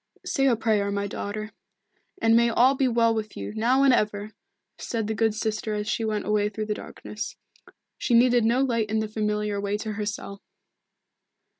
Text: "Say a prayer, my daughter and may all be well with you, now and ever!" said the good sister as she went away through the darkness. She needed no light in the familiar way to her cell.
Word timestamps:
"Say 0.25 0.47
a 0.47 0.55
prayer, 0.55 0.89
my 0.89 1.05
daughter 1.05 1.51
and 2.19 2.35
may 2.35 2.49
all 2.49 2.73
be 2.73 2.87
well 2.87 3.13
with 3.13 3.37
you, 3.37 3.53
now 3.53 3.83
and 3.83 3.93
ever!" 3.93 4.31
said 4.79 5.05
the 5.05 5.13
good 5.13 5.35
sister 5.35 5.75
as 5.75 5.87
she 5.87 6.03
went 6.03 6.25
away 6.25 6.49
through 6.49 6.65
the 6.65 6.73
darkness. 6.73 7.35
She 7.99 8.15
needed 8.15 8.43
no 8.43 8.61
light 8.63 8.89
in 8.89 8.97
the 8.97 9.07
familiar 9.07 9.61
way 9.61 9.77
to 9.77 9.91
her 9.93 10.05
cell. 10.07 10.41